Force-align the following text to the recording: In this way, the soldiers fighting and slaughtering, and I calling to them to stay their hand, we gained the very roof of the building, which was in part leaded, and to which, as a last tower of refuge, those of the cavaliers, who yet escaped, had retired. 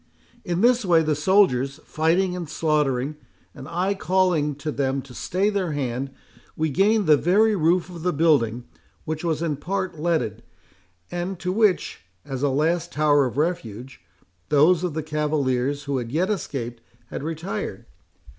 In 0.43 0.61
this 0.61 0.83
way, 0.83 1.03
the 1.03 1.13
soldiers 1.13 1.79
fighting 1.85 2.35
and 2.35 2.49
slaughtering, 2.49 3.17
and 3.53 3.67
I 3.67 3.93
calling 3.93 4.55
to 4.55 4.71
them 4.71 5.03
to 5.03 5.13
stay 5.13 5.51
their 5.51 5.73
hand, 5.73 6.09
we 6.57 6.71
gained 6.71 7.05
the 7.05 7.17
very 7.17 7.55
roof 7.55 7.87
of 7.87 8.01
the 8.01 8.11
building, 8.11 8.63
which 9.05 9.23
was 9.23 9.43
in 9.43 9.57
part 9.57 9.99
leaded, 9.99 10.41
and 11.11 11.37
to 11.37 11.51
which, 11.51 12.01
as 12.25 12.41
a 12.41 12.49
last 12.49 12.91
tower 12.91 13.27
of 13.27 13.37
refuge, 13.37 14.01
those 14.49 14.83
of 14.83 14.95
the 14.95 15.03
cavaliers, 15.03 15.83
who 15.83 15.99
yet 15.99 16.31
escaped, 16.31 16.81
had 17.11 17.21
retired. 17.21 17.85